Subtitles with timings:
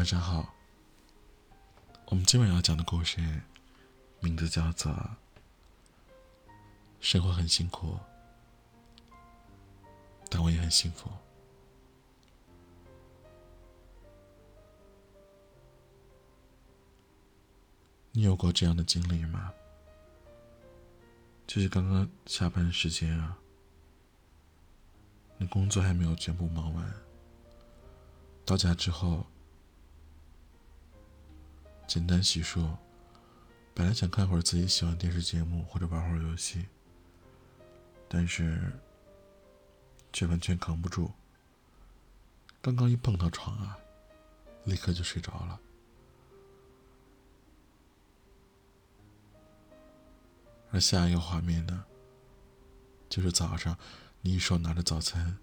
[0.00, 0.54] 晚上好。
[2.06, 3.20] 我们今晚要讲的故事，
[4.20, 4.90] 名字叫做
[7.00, 7.98] 《生活很辛苦，
[10.30, 11.10] 但我也很幸福》。
[18.12, 19.52] 你有过这样的经历吗？
[21.46, 23.36] 就是刚刚下班时间啊，
[25.36, 26.90] 你工作还没有全部忙完，
[28.46, 29.26] 到家之后。
[31.90, 32.76] 简单洗漱，
[33.74, 36.68] 本来想看会儿自己喜欢电视节目或者玩会儿游戏，
[38.08, 38.72] 但是
[40.12, 41.10] 却完全扛不住。
[42.62, 43.76] 刚刚一碰到床啊，
[44.62, 45.60] 立刻就睡着了。
[50.70, 51.84] 而下一个画面呢，
[53.08, 53.76] 就是早上
[54.20, 55.36] 你一手拿着早餐，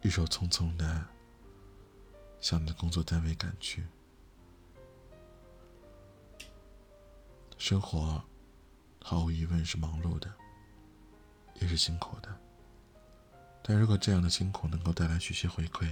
[0.00, 1.08] 一手匆匆的
[2.40, 3.84] 向你的工作单位赶去。
[7.62, 8.20] 生活
[9.00, 10.28] 毫无疑问是忙碌的，
[11.60, 12.28] 也是辛苦的。
[13.62, 15.88] 但如果这样的辛苦能够带来许些回馈，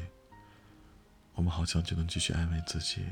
[1.35, 3.07] 我们好像就能继续安慰自己，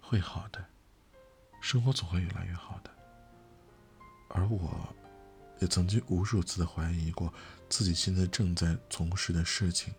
[0.00, 0.66] 会好的，
[1.60, 2.90] 生活总会越来越好的。
[4.30, 4.92] 而我，
[5.60, 7.32] 也曾经无数次的怀疑过
[7.68, 9.94] 自己现在正在从事的事情。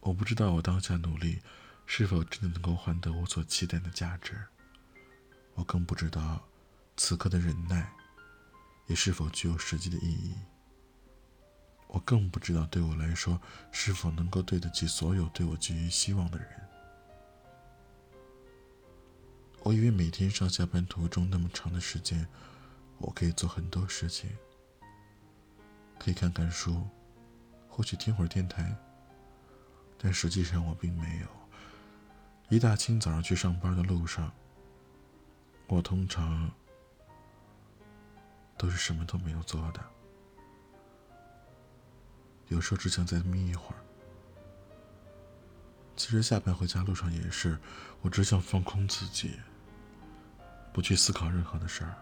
[0.00, 1.40] 我不知道我当下努力，
[1.86, 4.44] 是否真的能够换得我所期待的价值。
[5.54, 6.42] 我更不知道，
[6.96, 7.92] 此刻的忍耐，
[8.86, 10.34] 也是否具有实际的意义。
[11.86, 16.48] 我更不知道，对我来说，是否能够对得起所有对我寄予希望的人。
[19.62, 22.26] 我以为每天上下班途中那么长的时间，
[22.98, 24.28] 我可以做很多事情，
[25.98, 26.86] 可以看看书，
[27.68, 28.76] 或许听会儿电台。
[29.96, 31.26] 但实际上，我并没有。
[32.50, 34.30] 一大清早上去上班的路上。
[35.66, 36.48] 我通常
[38.56, 39.84] 都是什么都没有做的，
[42.48, 43.82] 有时候只想再眯一会儿。
[45.96, 47.58] 其实下班回家路上也是，
[48.02, 49.40] 我只想放空自己，
[50.72, 51.94] 不去思考任何的事儿，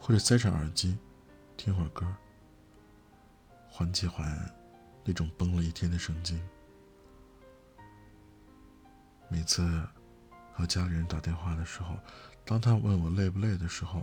[0.00, 0.96] 或者塞上耳机
[1.56, 2.06] 听会儿歌，
[3.68, 4.54] 缓解缓
[5.04, 6.40] 那种绷了一天的神经。
[9.28, 9.86] 每次
[10.54, 11.98] 和家里人打电话的时候。
[12.46, 14.00] 当他问我累不累的时候，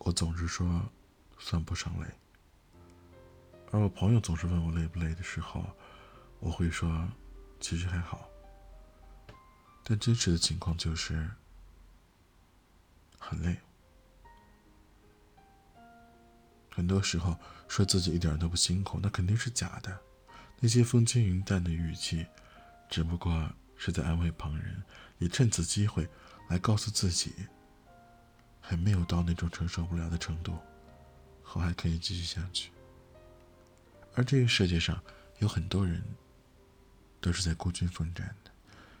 [0.00, 0.82] 我总是说
[1.38, 2.06] 算不上累；
[3.70, 5.64] 而我朋友总是问我累不累的时候，
[6.40, 7.08] 我会说
[7.60, 8.28] 其实还好。
[9.84, 11.30] 但真实的情况就是
[13.16, 13.56] 很累。
[16.68, 17.36] 很多时候
[17.68, 19.96] 说自己一点都不辛苦，那肯定是假的。
[20.58, 22.26] 那些风轻云淡的语气，
[22.90, 24.82] 只不过是在安慰旁人。
[25.20, 26.08] 也趁此机会
[26.48, 27.32] 来告诉自己，
[28.60, 30.56] 还没有到那种承受不了的程度，
[31.42, 32.70] 后还可以继续下去。
[34.14, 35.02] 而这个世界上
[35.40, 36.00] 有很多人
[37.20, 38.50] 都是在孤军奋战的，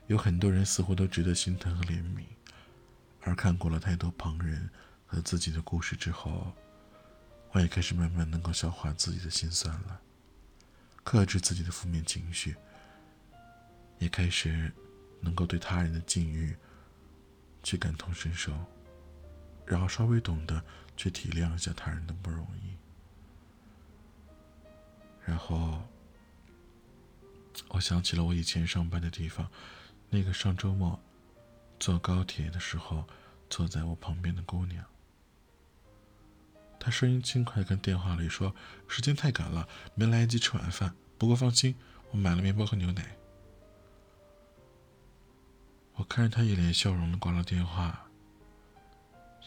[0.08, 2.24] 有很多人似乎都值得心疼和怜悯。
[3.20, 4.68] 而看过了太多旁人
[5.06, 6.52] 和自己的故事之后，
[7.52, 10.00] 我也开始慢慢能够消化自己的心酸了，
[11.04, 12.56] 克制自己的负面情绪，
[13.98, 14.72] 也开始。
[15.20, 16.54] 能够对他人的境遇
[17.64, 18.52] 去感同身受，
[19.66, 20.62] 然后稍微懂得
[20.96, 22.76] 去体谅一下他人的不容易，
[25.24, 25.82] 然后
[27.66, 29.50] 我想起了我以前上班的地方，
[30.08, 31.00] 那个上周末
[31.80, 33.04] 坐高铁的时候
[33.50, 34.84] 坐在我旁边的姑娘，
[36.78, 38.54] 她声音轻快，跟电话里说
[38.86, 40.94] ：“时间太赶了，没来得及吃晚饭。
[41.18, 41.74] 不过放心，
[42.12, 43.16] 我买了面包和牛奶。”
[45.98, 48.06] 我看着他一脸笑容的挂了电话，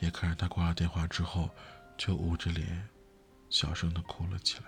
[0.01, 1.49] 也看着他挂了电话之后，
[1.97, 2.89] 就捂着脸，
[3.49, 4.65] 小声的哭了起来。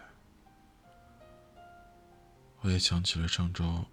[2.62, 3.84] 我也想起了上周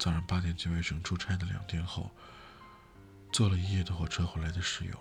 [0.00, 2.10] 早上八点去外省出差的两天后，
[3.32, 4.98] 坐了一夜的火车回来的室友。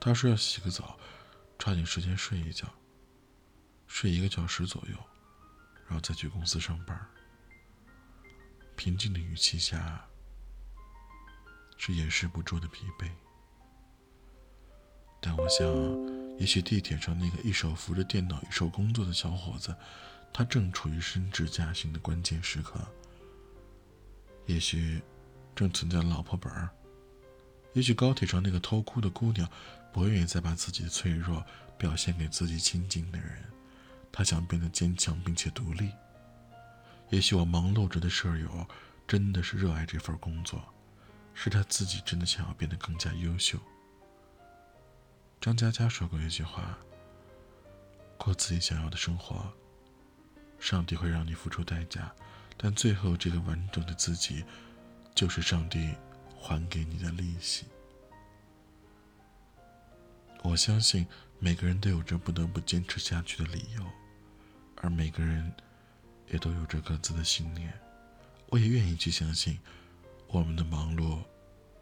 [0.00, 0.98] 他说要洗个澡，
[1.56, 2.66] 抓紧时间睡一觉，
[3.86, 4.96] 睡一个小时左右，
[5.86, 7.00] 然后再去公司上班。
[8.84, 10.04] 平静的语气下，
[11.78, 13.08] 是掩饰不住的疲惫。
[15.22, 15.66] 但我想，
[16.38, 19.74] 也许地铁上那个一手扶着电脑、一手工作的小伙子，
[20.34, 22.78] 他正处于升职加薪的关键时刻。
[24.44, 25.00] 也许，
[25.56, 26.68] 正存在老婆本儿。
[27.72, 29.50] 也许高铁上那个偷哭的姑娘，
[29.94, 31.42] 不愿意再把自己的脆弱
[31.78, 33.44] 表现给自己亲近的人，
[34.12, 35.90] 她想变得坚强并且独立。
[37.10, 38.66] 也许我忙碌着的舍友
[39.06, 40.62] 真的是热爱这份工作，
[41.34, 43.58] 是他自己真的想要变得更加优秀。
[45.40, 46.78] 张嘉佳说过一句话
[48.16, 49.52] ：“过自己想要的生活，
[50.58, 52.10] 上帝会让你付出代价，
[52.56, 54.44] 但最后这个完整的自己，
[55.14, 55.94] 就是上帝
[56.38, 57.66] 还给你的利息。”
[60.42, 61.06] 我相信
[61.38, 63.84] 每个人都有着不得不坚持下去的理由，
[64.76, 65.52] 而每个人
[66.28, 67.72] 也都有着各自的信念。
[68.48, 69.58] 我也愿意去相信，
[70.28, 71.22] 我们的忙碌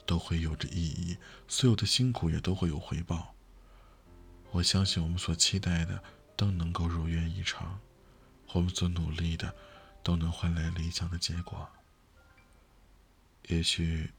[0.06, 1.16] 都会有着意义，
[1.46, 3.34] 所有的辛苦也都会有回报。
[4.50, 6.02] 我相信我们所期待的
[6.36, 7.80] 都能够如愿以偿，
[8.52, 9.54] 我们所努力的
[10.02, 11.68] 都能换来理想的结果。
[13.48, 14.10] 也许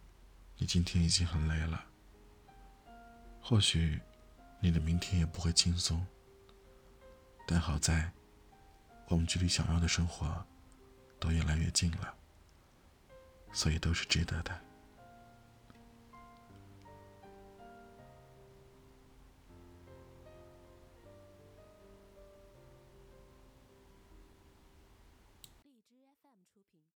[0.57, 1.85] 你今天已经很累了，
[3.41, 3.99] 或许
[4.59, 6.05] 你的明天也不会轻松，
[7.47, 8.11] 但好在
[9.13, 10.43] 我们距离想要的生活
[11.19, 12.13] 都越来越近了，
[13.53, 14.59] 所以都是值得的。